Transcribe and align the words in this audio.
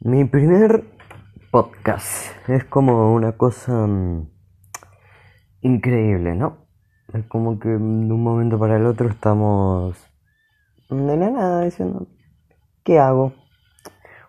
Mi 0.00 0.24
primer 0.24 0.84
podcast 1.50 2.28
es 2.48 2.62
como 2.62 3.12
una 3.12 3.32
cosa 3.32 3.72
mm, 3.88 4.28
increíble, 5.62 6.36
¿no? 6.36 6.58
Es 7.12 7.26
como 7.26 7.58
que 7.58 7.70
de 7.70 7.76
un 7.76 8.22
momento 8.22 8.60
para 8.60 8.76
el 8.76 8.86
otro 8.86 9.08
estamos 9.08 9.98
de 10.88 11.16
la 11.16 11.30
nada 11.30 11.64
diciendo, 11.64 12.06
¿qué 12.84 13.00
hago? 13.00 13.32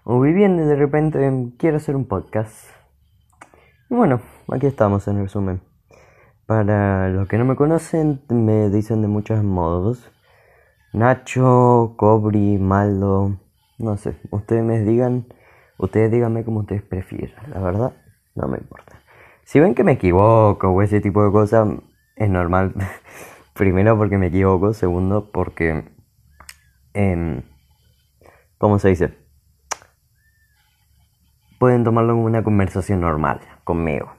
O 0.04 0.20
viviendo 0.20 0.64
y 0.64 0.66
de 0.66 0.76
repente 0.76 1.54
quiero 1.60 1.78
hacer 1.78 1.96
un 1.96 2.08
podcast. 2.08 2.72
Y 3.92 3.94
bueno, 3.94 4.22
aquí 4.52 4.66
estamos 4.66 5.08
en 5.08 5.22
resumen. 5.22 5.62
Para 6.48 7.10
los 7.10 7.28
que 7.28 7.38
no 7.38 7.46
me 7.46 7.56
conocen, 7.56 8.24
me 8.30 8.72
dicen 8.72 9.04
de 9.04 9.08
muchos 9.08 9.44
modos. 9.44 10.12
Nacho, 10.94 11.94
Cobri, 11.96 12.58
Maldo, 12.58 13.38
no 13.78 13.98
sé, 13.98 14.18
ustedes 14.32 14.64
me 14.64 14.80
digan 14.80 15.28
Ustedes 15.80 16.12
díganme 16.12 16.44
como 16.44 16.60
ustedes 16.60 16.82
prefieran, 16.82 17.52
la 17.52 17.62
verdad, 17.62 17.94
no 18.36 18.50
me 18.50 18.58
importa. 18.58 19.00
Si 19.46 19.62
ven 19.62 19.74
que 19.74 19.86
me 19.86 19.94
equivoco 19.94 20.68
o 20.68 20.82
ese 20.82 21.00
tipo 21.00 21.24
de 21.24 21.32
cosas, 21.32 21.70
es 22.18 22.30
normal. 22.30 22.74
Primero 23.54 23.98
porque 23.98 24.18
me 24.18 24.28
equivoco, 24.28 24.74
segundo 24.74 25.32
porque... 25.32 25.86
Eh, 26.94 27.44
¿Cómo 28.58 28.78
se 28.78 28.90
dice? 28.90 29.18
Pueden 31.60 31.86
tomarlo 31.86 32.14
como 32.14 32.26
una 32.26 32.44
conversación 32.44 33.00
normal 33.00 33.40
conmigo. 33.64 34.12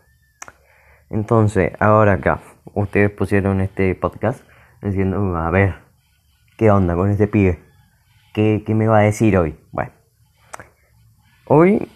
Entonces, 1.10 1.72
ahora 1.78 2.14
acá, 2.14 2.40
ustedes 2.72 3.10
pusieron 3.10 3.60
este 3.60 3.94
podcast 3.94 4.42
diciendo, 4.80 5.36
a 5.36 5.50
ver, 5.50 5.74
¿qué 6.56 6.70
onda 6.70 6.94
con 6.94 7.10
este 7.10 7.26
pibe? 7.26 7.62
¿Qué, 8.32 8.62
qué 8.64 8.74
me 8.74 8.88
va 8.88 9.00
a 9.00 9.02
decir 9.02 9.36
hoy? 9.36 9.60
Bueno. 9.72 9.99
Hoy, 11.52 11.90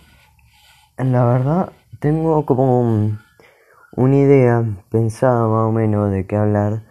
la 0.96 1.24
verdad, 1.26 1.72
tengo 2.00 2.44
como 2.44 3.16
una 3.92 4.16
idea 4.16 4.64
pensada 4.90 5.46
más 5.46 5.68
o 5.68 5.70
menos 5.70 6.10
de 6.10 6.26
qué 6.26 6.34
hablar 6.34 6.82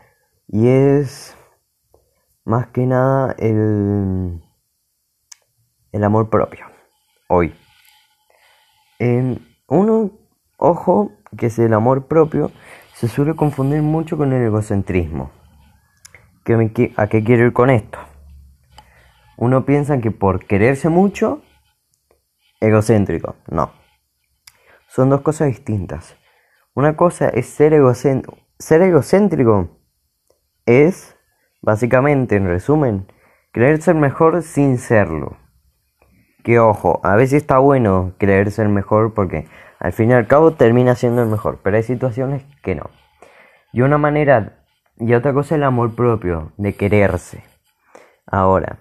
y 0.48 0.70
es 0.70 1.36
más 2.46 2.68
que 2.68 2.86
nada 2.86 3.36
el, 3.38 4.42
el 5.92 6.04
amor 6.06 6.30
propio. 6.30 6.66
Hoy. 7.28 7.54
uno, 9.68 10.12
ojo, 10.56 11.12
que 11.38 11.48
es 11.48 11.60
el 11.60 11.74
amor 11.74 12.08
propio, 12.08 12.50
se 12.94 13.10
suele 13.10 13.36
confundir 13.36 13.82
mucho 13.82 14.16
con 14.16 14.32
el 14.32 14.42
egocentrismo. 14.42 15.32
¿A 16.96 17.08
qué 17.08 17.24
quiero 17.26 17.46
ir 17.46 17.52
con 17.52 17.70
esto? 17.70 18.00
Uno 19.36 19.66
piensa 19.66 20.00
que 20.00 20.12
por 20.12 20.46
quererse 20.46 20.88
mucho 20.88 21.42
egocéntrico. 22.64 23.36
No. 23.48 23.72
Son 24.88 25.10
dos 25.10 25.22
cosas 25.22 25.50
distintas. 25.50 26.16
Una 26.74 26.96
cosa 26.96 27.30
es 27.30 27.48
ser 27.48 27.74
egocéntrico. 27.74 28.38
Ser 28.58 28.82
egocéntrico 28.82 29.70
es, 30.66 31.18
básicamente, 31.62 32.36
en 32.36 32.48
resumen, 32.48 33.12
creer 33.52 33.82
ser 33.82 33.96
mejor 33.96 34.42
sin 34.44 34.78
serlo. 34.78 35.38
Que 36.44 36.60
ojo, 36.60 37.02
a 37.04 37.16
veces 37.16 37.42
está 37.42 37.58
bueno 37.58 38.14
creer 38.18 38.52
ser 38.52 38.70
mejor 38.70 39.14
porque 39.14 39.48
al 39.80 39.94
fin 39.94 40.12
y 40.12 40.14
al 40.14 40.28
cabo 40.28 40.54
termina 40.54 40.96
siendo 40.96 41.22
el 41.22 41.30
mejor, 41.30 41.60
pero 41.64 41.78
hay 41.78 41.84
situaciones 41.84 42.44
que 42.62 42.76
no. 42.76 42.90
Y 43.74 43.82
una 43.82 43.98
manera, 43.98 44.64
y 44.98 45.14
otra 45.14 45.34
cosa 45.34 45.56
es 45.56 45.60
el 45.60 45.64
amor 45.64 45.96
propio, 45.96 46.54
de 46.58 46.76
quererse. 46.76 47.44
Ahora, 48.26 48.80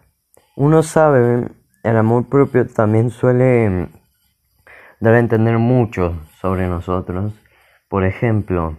uno 0.56 0.82
sabe 0.82 1.48
el 1.82 1.96
amor 1.96 2.28
propio 2.28 2.66
también 2.66 3.10
suele 3.10 3.68
mm, 3.68 3.88
dar 5.00 5.14
a 5.14 5.18
entender 5.18 5.58
mucho 5.58 6.20
sobre 6.40 6.68
nosotros. 6.68 7.32
Por 7.88 8.04
ejemplo, 8.04 8.76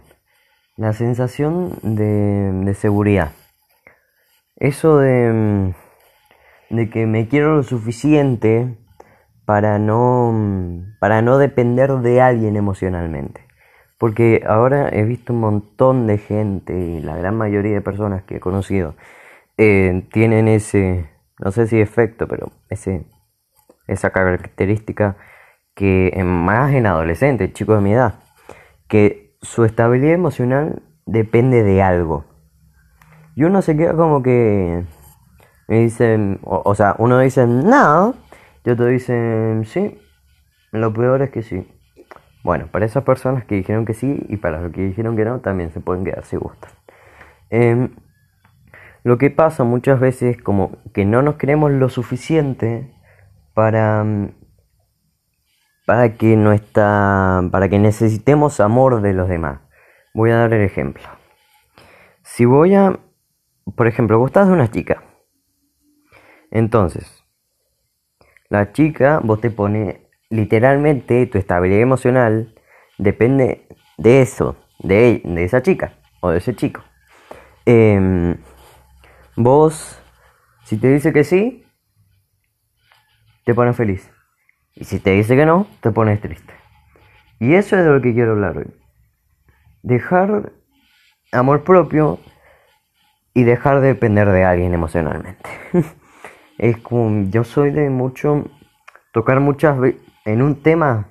la 0.76 0.92
sensación 0.92 1.78
de, 1.82 2.74
seguridad. 2.74 3.32
Eso 4.56 4.98
de, 4.98 5.32
mm, 5.32 6.74
de 6.76 6.90
que 6.90 7.06
me 7.06 7.28
quiero 7.28 7.56
lo 7.56 7.62
suficiente 7.62 8.76
para 9.44 9.78
no, 9.78 10.32
mm, 10.32 10.98
para 10.98 11.22
no 11.22 11.38
depender 11.38 11.92
de 11.92 12.20
alguien 12.20 12.56
emocionalmente. 12.56 13.42
Porque 13.98 14.42
ahora 14.46 14.88
he 14.90 15.04
visto 15.04 15.32
un 15.32 15.40
montón 15.40 16.06
de 16.06 16.18
gente 16.18 16.74
y 16.74 17.00
la 17.00 17.16
gran 17.16 17.36
mayoría 17.36 17.74
de 17.74 17.80
personas 17.80 18.24
que 18.24 18.36
he 18.36 18.40
conocido 18.40 18.96
eh, 19.56 20.06
tienen 20.12 20.48
ese, 20.48 21.08
no 21.38 21.50
sé 21.50 21.66
si 21.66 21.80
efecto, 21.80 22.28
pero 22.28 22.52
ese, 22.68 23.06
esa 23.86 24.10
característica 24.10 25.16
que 25.74 26.12
más 26.24 26.72
en 26.72 26.86
adolescentes, 26.86 27.52
chicos 27.52 27.76
de 27.76 27.82
mi 27.82 27.92
edad, 27.92 28.14
que 28.88 29.36
su 29.42 29.64
estabilidad 29.64 30.14
emocional 30.14 30.82
depende 31.06 31.62
de 31.62 31.82
algo. 31.82 32.24
Y 33.34 33.44
uno 33.44 33.62
se 33.62 33.76
queda 33.76 33.94
como 33.94 34.22
que 34.22 34.84
me 35.66 35.80
dicen, 35.80 36.38
o, 36.42 36.74
sea, 36.74 36.94
uno 36.98 37.18
dice 37.18 37.46
no, 37.46 38.14
y 38.64 38.70
otro 38.70 38.86
dicen 38.86 39.64
sí, 39.66 39.98
lo 40.72 40.92
peor 40.92 41.22
es 41.22 41.30
que 41.30 41.42
sí. 41.42 41.68
Bueno, 42.42 42.68
para 42.70 42.84
esas 42.84 43.04
personas 43.04 43.44
que 43.44 43.54
dijeron 43.54 43.86
que 43.86 43.94
sí 43.94 44.24
y 44.28 44.36
para 44.36 44.60
los 44.60 44.72
que 44.72 44.82
dijeron 44.82 45.16
que 45.16 45.24
no, 45.24 45.40
también 45.40 45.72
se 45.72 45.80
pueden 45.80 46.04
quedar 46.04 46.24
si 46.24 46.36
gustan. 46.36 46.70
Em, 47.50 47.90
lo 49.04 49.18
que 49.18 49.30
pasa 49.30 49.64
muchas 49.64 50.00
veces 50.00 50.36
es 50.36 50.42
como 50.42 50.78
que 50.92 51.04
no 51.04 51.22
nos 51.22 51.36
creemos 51.36 51.70
lo 51.70 51.88
suficiente 51.88 52.90
para, 53.54 54.02
mm, 54.02 54.34
para 55.86 56.16
que 56.16 56.36
nuestra, 56.36 57.42
para 57.52 57.68
que 57.68 57.78
necesitemos 57.78 58.58
amor 58.60 59.02
de 59.02 59.12
los 59.12 59.28
demás. 59.28 59.60
Voy 60.14 60.30
a 60.30 60.38
dar 60.38 60.52
el 60.54 60.62
ejemplo. 60.62 61.04
Si 62.22 62.46
voy 62.46 62.74
a, 62.74 62.98
por 63.76 63.86
ejemplo, 63.86 64.18
gustas 64.18 64.48
de 64.48 64.54
una 64.54 64.70
chica. 64.70 65.04
Entonces, 66.50 67.24
la 68.48 68.72
chica, 68.72 69.20
vos 69.22 69.40
te 69.40 69.50
pone 69.50 70.08
literalmente 70.30 71.26
tu 71.26 71.38
estabilidad 71.38 71.82
emocional 71.82 72.54
depende 72.98 73.66
de 73.98 74.22
eso, 74.22 74.56
de, 74.78 75.20
de 75.24 75.44
esa 75.44 75.62
chica 75.62 75.94
o 76.20 76.30
de 76.30 76.38
ese 76.38 76.54
chico. 76.54 76.82
Em, 77.66 78.36
Vos, 79.36 80.00
si 80.64 80.76
te 80.76 80.92
dice 80.92 81.12
que 81.12 81.24
sí, 81.24 81.66
te 83.44 83.54
pones 83.54 83.76
feliz. 83.76 84.10
Y 84.74 84.84
si 84.84 84.98
te 85.00 85.10
dice 85.10 85.36
que 85.36 85.46
no, 85.46 85.66
te 85.80 85.90
pones 85.90 86.20
triste. 86.20 86.54
Y 87.40 87.54
eso 87.54 87.76
es 87.76 87.84
de 87.84 87.90
lo 87.90 88.00
que 88.00 88.14
quiero 88.14 88.32
hablar 88.32 88.58
hoy. 88.58 88.72
Dejar 89.82 90.52
amor 91.32 91.64
propio 91.64 92.20
y 93.34 93.42
dejar 93.42 93.80
de 93.80 93.88
depender 93.88 94.28
de 94.30 94.44
alguien 94.44 94.72
emocionalmente. 94.72 95.50
es 96.58 96.76
como 96.78 97.28
yo 97.30 97.44
soy 97.44 97.70
de 97.70 97.90
mucho 97.90 98.44
tocar 99.12 99.40
muchas 99.40 99.78
veces 99.78 100.00
en 100.24 100.42
un 100.42 100.62
tema, 100.62 101.08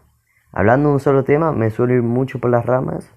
hablando 0.51 0.89
de 0.89 0.93
un 0.95 0.99
solo 0.99 1.23
tema, 1.23 1.51
me 1.51 1.69
suelo 1.69 1.93
ir 1.93 2.01
mucho 2.01 2.39
por 2.39 2.49
las 2.49 2.65
ramas, 2.65 3.13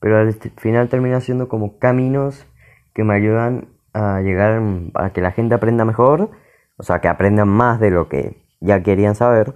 pero 0.00 0.18
al 0.18 0.32
final 0.34 0.88
termina 0.88 1.20
siendo 1.20 1.48
como 1.48 1.78
caminos 1.78 2.46
que 2.94 3.04
me 3.04 3.14
ayudan 3.14 3.68
a 3.92 4.20
llegar 4.20 4.62
a 4.94 5.12
que 5.12 5.20
la 5.20 5.32
gente 5.32 5.54
aprenda 5.54 5.84
mejor, 5.84 6.30
o 6.76 6.82
sea, 6.82 7.00
que 7.00 7.08
aprendan 7.08 7.48
más 7.48 7.80
de 7.80 7.90
lo 7.90 8.08
que 8.08 8.44
ya 8.60 8.82
querían 8.82 9.14
saber, 9.14 9.54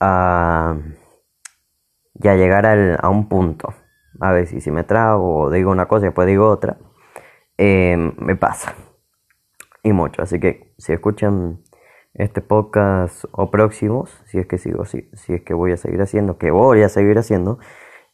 a, 0.00 0.76
ya 2.14 2.34
llegar 2.34 2.66
a 2.66 3.08
un 3.08 3.28
punto. 3.28 3.74
A 4.20 4.32
ver 4.32 4.46
si, 4.46 4.60
si 4.60 4.70
me 4.70 4.84
trago 4.84 5.44
o 5.44 5.50
digo 5.50 5.70
una 5.70 5.86
cosa 5.88 6.06
y 6.06 6.08
después 6.08 6.26
digo 6.26 6.48
otra, 6.48 6.78
eh, 7.58 7.96
me 8.18 8.36
pasa. 8.36 8.74
Y 9.82 9.92
mucho, 9.92 10.22
así 10.22 10.40
que 10.40 10.74
si 10.78 10.92
escuchan 10.92 11.62
este 12.14 12.40
podcast 12.42 13.24
o 13.32 13.50
próximos, 13.50 14.10
si 14.26 14.38
es 14.38 14.46
que 14.46 14.58
sigo, 14.58 14.84
si, 14.84 15.08
si 15.14 15.34
es 15.34 15.42
que 15.42 15.54
voy 15.54 15.72
a 15.72 15.76
seguir 15.76 16.02
haciendo, 16.02 16.38
que 16.38 16.50
voy 16.50 16.82
a 16.82 16.88
seguir 16.88 17.18
haciendo, 17.18 17.58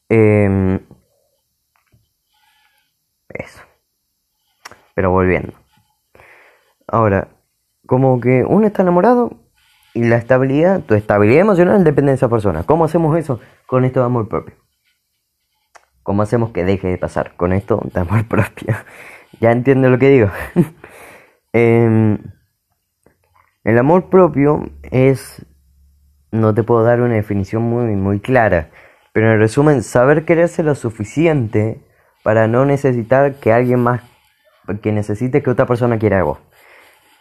eh, 0.09 0.81
eso. 3.31 3.66
Pero 4.97 5.11
volviendo. 5.11 5.53
Ahora, 6.89 7.29
como 7.87 8.19
que 8.19 8.45
uno 8.49 8.67
está 8.67 8.81
enamorado 8.81 9.31
y 9.93 10.05
la 10.05 10.17
estabilidad, 10.17 10.81
tu 10.81 10.95
estabilidad 10.95 11.43
emocional 11.43 11.85
depende 11.85 12.13
de 12.13 12.17
esa 12.17 12.31
persona. 12.31 12.63
¿Cómo 12.63 12.87
hacemos 12.87 13.15
eso? 13.19 13.39
Con 13.67 13.85
esto 13.85 14.01
de 14.01 14.07
amor 14.07 14.27
propio. 14.27 14.55
¿Cómo 16.03 16.23
hacemos 16.23 16.51
que 16.53 16.65
deje 16.65 16.89
de 16.89 16.97
pasar 16.97 17.37
con 17.37 17.53
esto 17.53 17.83
de 17.93 18.01
amor 18.01 18.25
propio? 18.29 18.75
ya 19.39 19.53
entiendo 19.53 19.91
lo 19.91 19.99
que 19.99 20.09
digo. 20.09 20.31
Em, 21.53 22.19
el 23.65 23.79
amor 23.79 24.11
propio 24.11 24.69
es, 24.83 25.45
no 26.31 26.53
te 26.53 26.63
puedo 26.63 26.85
dar 26.85 27.01
una 27.01 27.15
definición 27.15 27.63
muy, 27.63 27.97
muy 27.97 28.21
clara, 28.21 28.69
pero 29.15 29.33
en 29.33 29.39
resumen, 29.39 29.83
saber 29.83 30.27
quererse 30.27 30.63
lo 30.63 30.75
suficiente 30.75 31.81
para 32.23 32.47
no 32.47 32.67
necesitar 32.67 33.37
que 33.37 33.55
alguien 33.55 33.81
más 33.81 34.03
que 34.83 34.93
necesite 34.93 35.43
que 35.43 35.51
otra 35.51 35.67
persona 35.67 35.99
quiera 35.99 36.21
a 36.21 36.25
vos. 36.25 36.39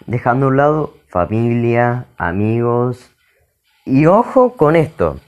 Dejando 0.06 0.46
a 0.46 0.50
un 0.50 0.58
lado 0.58 0.94
familia, 1.10 2.06
amigos, 2.18 3.12
Y 3.86 4.08
ojo 4.08 4.54
con 4.58 4.76
esto. 4.76 5.20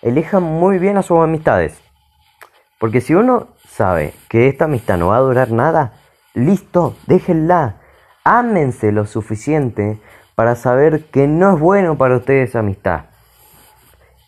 Elijan 0.00 0.42
muy 0.42 0.78
bien 0.78 0.96
a 0.96 1.02
sus 1.02 1.18
amistades. 1.18 1.78
Porque 2.78 3.00
si 3.00 3.14
uno 3.14 3.48
sabe 3.68 4.14
que 4.28 4.48
esta 4.48 4.64
amistad 4.64 4.96
no 4.96 5.08
va 5.08 5.18
a 5.18 5.20
durar 5.20 5.50
nada, 5.50 5.92
listo, 6.34 6.96
déjenla. 7.06 7.76
Ámense 8.24 8.90
lo 8.90 9.06
suficiente 9.06 10.00
para 10.34 10.56
saber 10.56 11.04
que 11.04 11.26
no 11.26 11.54
es 11.54 11.60
bueno 11.60 11.96
para 11.98 12.16
ustedes 12.16 12.50
esa 12.50 12.60
amistad. 12.60 13.06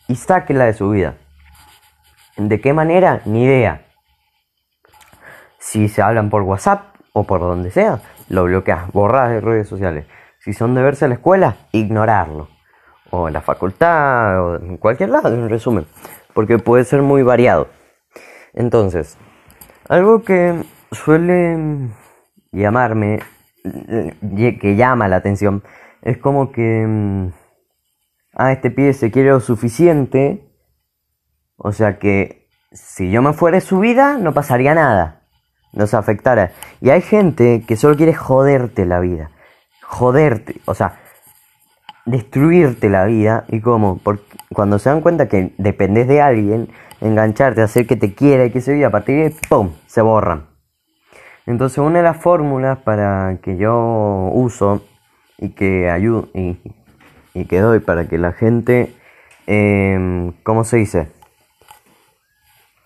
Y 0.06 0.17
sáquenla 0.17 0.67
de 0.67 0.75
su 0.75 0.91
vida. 0.91 1.17
¿De 2.37 2.61
qué 2.61 2.73
manera? 2.73 3.23
Ni 3.25 3.44
idea. 3.44 3.88
Si 5.70 5.91
se 5.91 6.00
hablan 6.00 6.31
por 6.31 6.44
WhatsApp 6.44 6.94
o 7.12 7.25
por 7.25 7.41
donde 7.41 7.70
sea, 7.70 8.00
lo 8.31 8.44
bloqueas, 8.44 8.91
borras 8.91 9.29
de 9.29 9.43
redes 9.43 9.69
sociales. 9.69 10.06
Si 10.38 10.55
son 10.55 10.75
de 10.75 10.82
verse 10.82 11.05
a 11.05 11.09
la 11.09 11.17
escuela, 11.17 11.56
ignorarlo. 11.73 12.49
O 13.11 13.29
en 13.29 13.35
la 13.35 13.43
facultad, 13.43 14.43
o 14.43 14.56
en 14.56 14.79
cualquier 14.79 15.11
lado, 15.11 15.29
en 15.29 15.50
resumen. 15.50 15.85
Porque 16.32 16.59
puede 16.59 16.85
ser 16.85 17.03
muy 17.03 17.23
variado. 17.23 17.69
Entonces, 18.55 19.19
algo 19.91 20.23
que 20.23 20.55
suele 20.91 21.91
llamarme, 22.50 23.21
que 23.62 24.75
llama 24.75 25.06
la 25.09 25.17
atención, 25.17 25.62
es 26.00 26.17
como 26.17 26.50
que, 26.50 26.87
mm, 26.88 27.29
ah, 28.37 28.53
este 28.53 28.71
pie 28.71 28.94
se 28.94 29.11
quiere 29.11 29.29
lo 29.29 29.41
suficiente, 29.41 30.50
o 31.59 31.73
sea 31.73 31.99
que 31.99 32.49
si 32.73 33.11
yo 33.11 33.21
me 33.21 33.35
fuera 33.35 33.56
de 33.56 33.61
su 33.61 33.81
vida 33.81 34.17
no 34.17 34.32
pasaría 34.32 34.75
nada, 34.75 35.18
no 35.73 35.87
se 35.87 35.97
afectara. 35.97 36.53
Y 36.81 36.91
hay 36.91 37.03
gente 37.03 37.65
que 37.67 37.76
solo 37.76 37.97
quiere 37.97 38.15
joderte 38.15 38.87
la 38.87 39.00
vida, 39.00 39.31
joderte, 39.82 40.61
o 40.65 40.75
sea, 40.75 41.00
destruirte 42.05 42.88
la 42.88 43.05
vida 43.05 43.44
y 43.49 43.61
como, 43.61 43.99
porque 43.99 44.25
cuando 44.53 44.79
se 44.79 44.88
dan 44.88 45.00
cuenta 45.00 45.29
que 45.29 45.53
dependes 45.59 46.09
de 46.09 46.20
alguien, 46.23 46.69
engancharte, 47.00 47.62
hacer 47.62 47.87
que 47.87 47.97
te 47.97 48.15
quiera 48.15 48.47
y 48.47 48.50
que 48.50 48.61
se 48.61 48.73
viva, 48.73 48.88
a 48.88 48.91
partir 48.91 49.17
de 49.17 49.23
ahí, 49.25 49.37
¡pum!, 49.49 49.73
se 49.87 50.00
borran. 50.00 50.47
Entonces 51.47 51.79
una 51.79 51.99
de 51.99 52.05
las 52.05 52.17
fórmulas 52.17 52.79
para 52.79 53.38
que 53.43 53.56
yo 53.56 54.31
uso 54.32 54.82
y 55.38 55.50
que 55.50 55.91
ayudo 55.91 56.29
y, 56.35 56.56
que 57.44 57.61
doy 57.61 57.79
para 57.79 58.09
que 58.09 58.19
la 58.19 58.32
gente, 58.32 58.94
eh, 59.47 60.32
¿cómo 60.43 60.64
se 60.64 60.79
dice? 60.79 61.09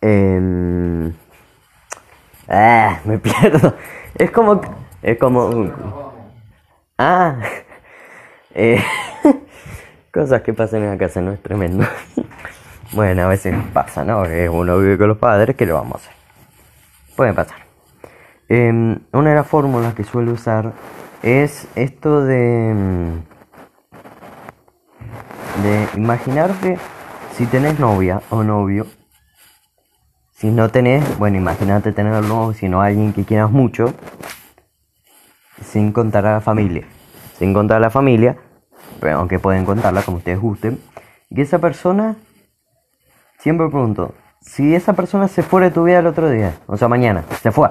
Eh, 0.02 1.12
ah, 2.48 3.00
me 3.04 3.18
pierdo. 3.18 3.74
Es 4.16 4.30
como, 4.30 4.60
es 5.02 5.18
como, 5.18 6.12
ah, 6.98 7.36
eh, 8.54 8.82
cosas 10.12 10.42
que 10.42 10.52
pasan 10.52 10.82
en 10.82 10.90
la 10.90 10.98
casa, 10.98 11.20
¿no? 11.20 11.32
Es 11.32 11.42
tremendo. 11.42 11.84
Bueno, 12.94 13.22
a 13.22 13.28
veces 13.28 13.54
pasa, 13.72 14.04
¿no? 14.04 14.22
Que 14.24 14.50
uno 14.50 14.76
vive 14.76 14.98
con 14.98 15.08
los 15.08 15.16
padres, 15.16 15.56
¿qué 15.56 15.64
lo 15.64 15.76
vamos 15.76 15.94
a 15.94 15.96
hacer? 15.96 16.12
Puede 17.16 17.32
pasar. 17.32 17.56
Em, 18.50 18.98
una 19.12 19.30
de 19.30 19.36
las 19.36 19.46
fórmulas 19.46 19.94
que 19.94 20.04
suelo 20.04 20.32
usar 20.32 20.74
es 21.22 21.66
esto 21.74 22.22
de, 22.22 22.74
mm, 22.74 23.22
de 25.62 25.88
imaginarte 25.96 26.76
si 27.34 27.46
tenés 27.46 27.78
novia 27.78 28.20
o 28.28 28.42
novio. 28.42 28.86
Si 30.42 30.50
no 30.50 30.70
tenés, 30.70 31.18
bueno, 31.20 31.36
imagínate 31.36 31.92
tenerlo, 31.92 32.52
si 32.52 32.68
no 32.68 32.82
alguien 32.82 33.12
que 33.12 33.24
quieras 33.24 33.52
mucho, 33.52 33.94
sin 35.62 35.92
contar 35.92 36.26
a 36.26 36.32
la 36.32 36.40
familia. 36.40 36.84
Sin 37.38 37.54
contar 37.54 37.76
a 37.76 37.80
la 37.80 37.90
familia, 37.90 38.36
pero 38.98 39.20
aunque 39.20 39.38
pueden 39.38 39.64
contarla 39.64 40.02
como 40.02 40.16
ustedes 40.16 40.40
gusten. 40.40 40.80
Y 41.30 41.42
esa 41.42 41.60
persona 41.60 42.16
Siempre 43.38 43.68
pregunto, 43.68 44.14
si 44.40 44.74
esa 44.74 44.94
persona 44.94 45.28
se 45.28 45.44
fuera 45.44 45.68
de 45.68 45.72
tu 45.72 45.84
vida 45.84 46.00
el 46.00 46.08
otro 46.08 46.28
día, 46.28 46.54
o 46.66 46.76
sea, 46.76 46.88
mañana, 46.88 47.22
se 47.40 47.52
fue, 47.52 47.68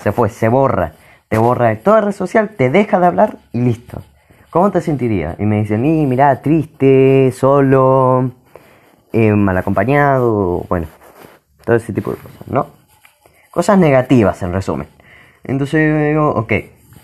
se 0.00 0.12
fue, 0.12 0.28
se 0.28 0.48
borra, 0.48 0.92
te 1.28 1.38
borra 1.38 1.70
de 1.70 1.76
toda 1.76 2.02
red 2.02 2.12
social, 2.12 2.50
te 2.56 2.70
deja 2.70 3.00
de 3.00 3.06
hablar 3.06 3.38
y 3.50 3.62
listo. 3.62 4.00
¿Cómo 4.50 4.70
te 4.70 4.80
sentirías? 4.80 5.40
Y 5.40 5.44
me 5.44 5.58
dicen, 5.58 5.84
y 5.84 6.06
mira, 6.06 6.40
triste, 6.40 7.32
solo, 7.32 8.30
eh, 9.12 9.32
mal 9.32 9.56
acompañado, 9.58 10.66
bueno, 10.68 10.86
todo 11.64 11.76
ese 11.76 11.92
tipo 11.92 12.10
de 12.10 12.16
cosas, 12.18 12.48
¿no? 12.48 12.66
Cosas 13.50 13.78
negativas 13.78 14.42
en 14.42 14.52
resumen. 14.52 14.88
Entonces 15.44 15.88
yo 15.88 16.04
digo, 16.04 16.30
ok, 16.30 16.52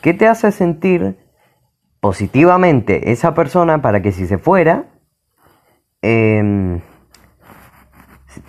¿qué 0.03 0.15
te 0.15 0.27
hace 0.27 0.53
sentir 0.53 1.17
positivamente 2.01 3.11
esa 3.13 3.35
persona 3.35 3.83
para 3.83 4.03
que 4.03 4.13
si 4.13 4.27
se 4.27 4.39
fuera, 4.39 4.85
eh, 6.03 6.81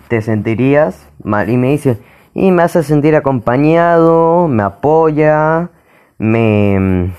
te 0.08 0.22
sentirías 0.22 1.08
mal. 1.22 1.50
Y 1.50 1.56
me 1.56 1.70
dice, 1.70 1.98
y 2.34 2.50
me 2.50 2.62
hace 2.62 2.82
sentir 2.82 3.16
acompañado, 3.16 4.48
me 4.48 4.62
apoya, 4.62 5.70
me, 6.18 7.12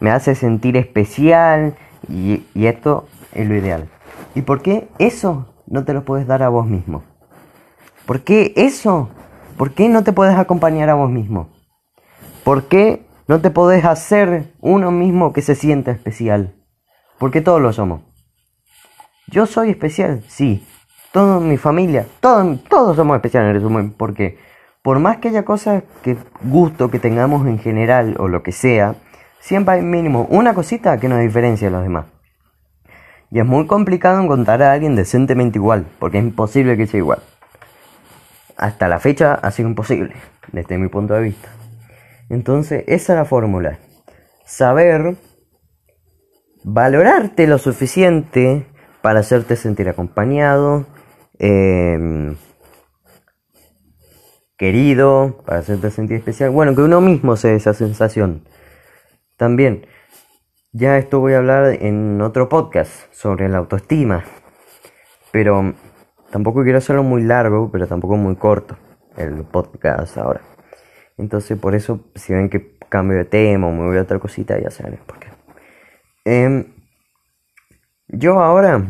me 0.00 0.10
hace 0.10 0.34
sentir 0.34 0.76
especial 0.76 1.76
y 2.08 2.44
esto 2.54 3.06
es 3.34 3.46
lo 3.48 3.54
ideal. 3.54 3.88
¿Y 4.34 4.42
por 4.42 4.62
qué 4.62 4.88
eso 4.98 5.54
no 5.66 5.84
te 5.84 5.92
lo 5.92 6.04
puedes 6.04 6.26
dar 6.26 6.42
a 6.42 6.48
vos 6.48 6.66
mismo? 6.66 7.02
¿Por 8.08 8.22
qué 8.22 8.54
eso? 8.56 9.10
¿Por 9.58 9.72
qué 9.72 9.90
no 9.90 10.02
te 10.02 10.14
puedes 10.14 10.34
acompañar 10.34 10.88
a 10.88 10.94
vos 10.94 11.10
mismo? 11.10 11.50
¿Por 12.42 12.62
qué 12.64 13.04
no 13.26 13.42
te 13.42 13.50
podés 13.50 13.84
hacer 13.84 14.54
uno 14.60 14.90
mismo 14.90 15.34
que 15.34 15.42
se 15.42 15.54
sienta 15.54 15.90
especial? 15.90 16.54
Porque 17.18 17.42
todos 17.42 17.60
lo 17.60 17.70
somos. 17.70 18.00
Yo 19.26 19.44
soy 19.44 19.68
especial, 19.68 20.24
sí, 20.26 20.66
toda 21.12 21.38
mi 21.38 21.58
familia, 21.58 22.06
todos, 22.20 22.64
todos 22.64 22.96
somos 22.96 23.14
especiales 23.14 23.50
en 23.50 23.54
resumen, 23.56 23.92
porque 23.92 24.38
por 24.82 25.00
más 25.00 25.18
que 25.18 25.28
haya 25.28 25.44
cosas 25.44 25.82
que 26.02 26.16
gusto 26.40 26.90
que 26.90 27.00
tengamos 27.00 27.46
en 27.46 27.58
general 27.58 28.16
o 28.18 28.26
lo 28.26 28.42
que 28.42 28.52
sea, 28.52 28.94
siempre 29.38 29.74
hay 29.74 29.82
mínimo 29.82 30.26
una 30.30 30.54
cosita 30.54 30.98
que 30.98 31.10
nos 31.10 31.20
diferencia 31.20 31.66
de 31.66 31.72
los 31.72 31.82
demás. 31.82 32.06
Y 33.30 33.38
es 33.38 33.44
muy 33.44 33.66
complicado 33.66 34.18
encontrar 34.18 34.62
a 34.62 34.72
alguien 34.72 34.96
decentemente 34.96 35.58
igual, 35.58 35.84
porque 35.98 36.16
es 36.16 36.24
imposible 36.24 36.78
que 36.78 36.86
sea 36.86 37.00
igual. 37.00 37.20
Hasta 38.58 38.88
la 38.88 38.98
fecha 38.98 39.34
ha 39.34 39.50
sido 39.50 39.70
imposible, 39.70 40.14
desde 40.52 40.76
mi 40.76 40.88
punto 40.88 41.14
de 41.14 41.22
vista. 41.22 41.48
Entonces, 42.28 42.84
esa 42.86 43.14
es 43.14 43.18
la 43.18 43.24
fórmula. 43.24 43.78
Saber 44.44 45.16
valorarte 46.64 47.46
lo 47.46 47.56
suficiente 47.56 48.66
para 49.00 49.20
hacerte 49.20 49.56
sentir 49.56 49.88
acompañado, 49.88 50.86
Em, 51.38 52.36
querido, 54.56 55.42
para 55.46 55.60
hacerte 55.60 55.90
sentir 55.90 56.16
especial. 56.16 56.50
Bueno, 56.50 56.74
que 56.74 56.82
uno 56.82 57.00
mismo 57.00 57.36
se 57.36 57.48
dé 57.48 57.56
esa 57.56 57.74
sensación. 57.74 58.44
También, 59.36 59.86
ya 60.72 60.98
esto 60.98 61.20
voy 61.20 61.34
a 61.34 61.38
hablar 61.38 61.66
en 61.80 62.20
otro 62.20 62.48
podcast 62.48 62.90
sobre 63.12 63.48
la 63.48 63.58
autoestima. 63.58 64.24
Pero 65.30 65.74
tampoco 66.30 66.62
quiero 66.62 66.78
hacerlo 66.78 67.02
muy 67.02 67.22
largo, 67.22 67.70
pero 67.70 67.86
tampoco 67.86 68.16
muy 68.16 68.36
corto 68.36 68.76
el 69.16 69.44
podcast 69.44 70.16
ahora. 70.18 70.40
Entonces, 71.16 71.58
por 71.58 71.74
eso, 71.74 72.00
si 72.14 72.32
ven 72.32 72.48
que 72.48 72.78
cambio 72.88 73.18
de 73.18 73.24
tema 73.24 73.66
o 73.66 73.72
me 73.72 73.86
voy 73.86 73.98
a 73.98 74.02
otra 74.02 74.18
cosita, 74.18 74.58
ya 74.58 74.70
saben 74.70 75.00
por 75.06 75.18
qué. 75.18 75.28
Em, 76.24 76.72
yo 78.08 78.40
ahora 78.40 78.84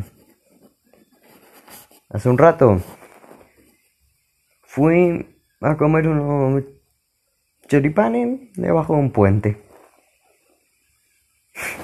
Hace 2.10 2.30
un 2.30 2.38
rato 2.38 2.80
fui 4.62 5.26
a 5.60 5.76
comer 5.76 6.08
unos 6.08 6.64
choripanes 7.68 8.50
debajo 8.54 8.94
de 8.94 9.00
un 9.00 9.12
puente. 9.12 9.62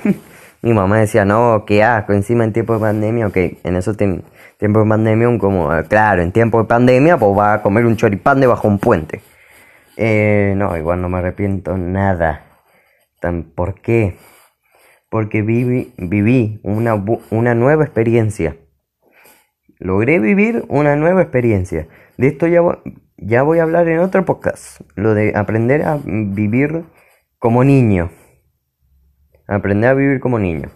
Mi 0.62 0.72
mamá 0.72 1.00
decía, 1.00 1.26
no, 1.26 1.64
qué 1.66 1.82
asco, 1.84 2.14
encima 2.14 2.44
en 2.44 2.54
tiempo 2.54 2.72
de 2.72 2.80
pandemia, 2.80 3.26
ok, 3.26 3.36
en 3.36 3.76
esos 3.76 3.98
tiempos 4.58 4.84
de 4.84 4.88
pandemia, 4.88 5.38
como, 5.38 5.70
claro, 5.88 6.22
en 6.22 6.32
tiempo 6.32 6.58
de 6.58 6.68
pandemia, 6.68 7.18
pues 7.18 7.36
va 7.36 7.54
a 7.54 7.62
comer 7.62 7.86
un 7.86 7.96
choripán 7.96 8.40
debajo 8.40 8.68
de 8.68 8.74
un 8.74 8.80
puente. 8.80 9.20
Eh, 9.96 10.54
no, 10.56 10.76
igual 10.76 11.00
no 11.00 11.08
me 11.08 11.18
arrepiento 11.18 11.76
nada. 11.76 12.42
¿Por 13.54 13.80
qué? 13.80 14.16
Porque 15.08 15.42
viví, 15.42 15.94
viví 15.96 16.60
una, 16.62 17.02
una 17.30 17.54
nueva 17.54 17.84
experiencia 17.84 18.56
logré 19.84 20.18
vivir 20.18 20.64
una 20.68 20.96
nueva 20.96 21.22
experiencia. 21.22 21.88
De 22.16 22.28
esto 22.28 22.46
ya, 22.46 22.60
ya 23.18 23.42
voy 23.42 23.58
a 23.58 23.64
hablar 23.64 23.88
en 23.88 23.98
otro 23.98 24.24
podcast. 24.24 24.80
Lo 24.96 25.14
de 25.14 25.32
aprender 25.36 25.82
a 25.82 25.98
vivir 26.04 26.84
como 27.38 27.64
niño. 27.64 28.10
Aprender 29.46 29.90
a 29.90 29.94
vivir 29.94 30.20
como 30.20 30.38
niño. 30.38 30.70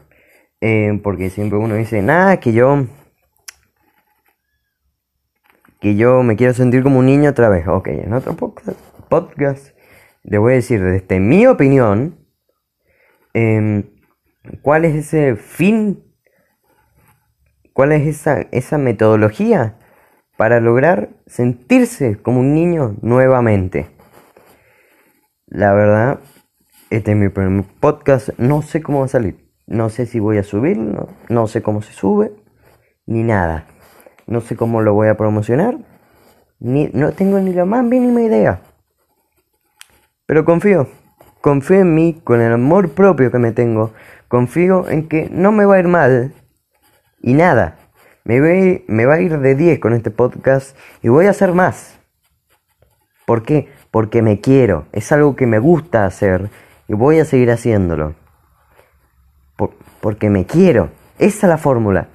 Eh, 0.60 1.00
porque 1.02 1.30
siempre 1.30 1.58
uno 1.58 1.74
dice, 1.74 2.02
nada, 2.02 2.38
que 2.38 2.52
yo... 2.52 2.86
Que 5.80 5.96
yo 5.96 6.22
me 6.22 6.36
quiero 6.36 6.54
sentir 6.54 6.82
como 6.82 6.98
un 6.98 7.06
niño 7.06 7.30
otra 7.30 7.48
vez. 7.48 7.66
Ok, 7.68 7.88
en 7.88 8.12
otro 8.12 8.34
podcast, 8.34 9.76
le 10.22 10.38
voy 10.38 10.52
a 10.52 10.56
decir 10.56 10.82
desde 10.82 11.20
mi 11.20 11.46
opinión 11.46 12.18
em, 13.32 13.84
cuál 14.62 14.84
es 14.84 14.94
ese 14.94 15.36
fin 15.36 16.08
cuál 17.78 17.92
es 17.92 18.08
esa, 18.08 18.40
esa 18.50 18.76
metodología 18.76 19.76
para 20.36 20.58
lograr 20.58 21.10
sentirse 21.28 22.20
como 22.20 22.40
un 22.40 22.52
niño 22.52 22.96
nuevamente. 23.02 23.86
La 25.46 25.72
verdad, 25.74 26.18
este 26.90 27.12
es 27.12 27.16
mi 27.16 27.28
primer 27.28 27.64
podcast, 27.78 28.30
no 28.36 28.62
sé 28.62 28.82
cómo 28.82 28.98
va 28.98 29.04
a 29.04 29.08
salir, 29.08 29.48
no 29.68 29.90
sé 29.90 30.06
si 30.06 30.18
voy 30.18 30.38
a 30.38 30.42
subirlo, 30.42 31.10
no 31.28 31.46
sé 31.46 31.62
cómo 31.62 31.80
se 31.80 31.92
sube, 31.92 32.32
ni 33.06 33.22
nada. 33.22 33.68
No 34.28 34.40
sé 34.42 34.56
cómo 34.56 34.82
lo 34.82 34.92
voy 34.92 35.08
a 35.08 35.16
promocionar, 35.16 35.78
ni, 36.60 36.88
no 36.92 37.12
tengo 37.12 37.40
ni 37.40 37.52
la 37.52 37.64
más 37.64 37.82
mínima 37.82 38.20
idea. 38.20 38.60
Pero 40.26 40.44
confío, 40.44 40.86
confío 41.40 41.80
en 41.80 41.94
mí 41.94 42.20
con 42.22 42.42
el 42.42 42.52
amor 42.52 42.90
propio 42.90 43.30
que 43.30 43.38
me 43.38 43.52
tengo, 43.52 43.92
confío 44.28 44.88
en 44.88 45.08
que 45.08 45.30
no 45.32 45.50
me 45.50 45.64
va 45.64 45.76
a 45.76 45.78
ir 45.80 45.88
mal 45.88 46.34
y 47.22 47.32
nada. 47.32 47.76
Me, 48.24 48.84
me 48.86 49.06
va 49.06 49.14
a 49.14 49.20
ir 49.20 49.38
de 49.38 49.54
10 49.54 49.78
con 49.78 49.94
este 49.94 50.10
podcast 50.10 50.76
y 51.02 51.08
voy 51.08 51.24
a 51.24 51.30
hacer 51.30 51.52
más. 51.52 51.98
¿Por 53.24 53.42
qué? 53.42 53.70
Porque 53.90 54.20
me 54.20 54.40
quiero. 54.40 54.84
Es 54.92 55.10
algo 55.12 55.36
que 55.36 55.46
me 55.46 55.58
gusta 55.58 56.04
hacer 56.04 56.50
y 56.86 56.92
voy 56.92 57.18
a 57.18 57.24
seguir 57.24 57.50
haciéndolo. 57.50 58.14
porque 60.00 60.28
me 60.28 60.44
quiero. 60.44 60.90
Esa 61.18 61.46
es 61.46 61.50
la 61.50 61.58
fórmula. 61.58 62.08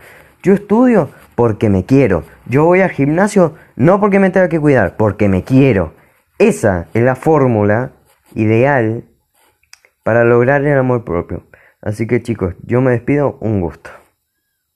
Yo 0.44 0.54
estudio 0.54 1.10
porque 1.36 1.70
me 1.70 1.86
quiero. 1.86 2.24
Yo 2.46 2.66
voy 2.66 2.82
al 2.82 2.92
gimnasio 2.92 3.56
no 3.76 4.00
porque 4.00 4.20
me 4.20 4.30
tenga 4.30 4.50
que 4.50 4.60
cuidar, 4.60 4.96
porque 4.98 5.30
me 5.30 5.44
quiero. 5.44 5.94
Esa 6.38 6.88
es 6.94 7.04
la 7.04 7.16
fórmula 7.16 7.92
ideal 8.36 9.06
para 10.04 10.24
lograr 10.24 10.64
el 10.66 10.78
amor 10.78 11.04
propio. 11.04 11.44
Así 11.82 12.08
que 12.08 12.22
chicos, 12.22 12.56
yo 12.64 12.82
me 12.82 12.92
despido, 12.92 13.38
un 13.42 13.62
gusto. 13.62 13.90